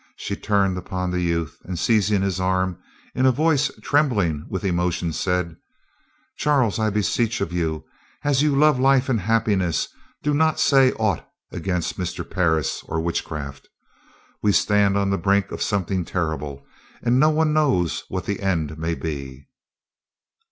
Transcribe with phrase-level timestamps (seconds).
[0.15, 2.79] She turned upon the youth and, seizing his arm,
[3.13, 5.57] in a voice trembling with emotion, said:
[6.37, 7.83] "Charles, I beseech of you,
[8.23, 9.89] as you love life and happiness,
[10.23, 12.27] do not say aught against Mr.
[12.27, 13.69] Parris or witchcraft.
[14.41, 16.65] We stand on the brink of something terrible,
[17.03, 19.45] and no one knows what the end may be."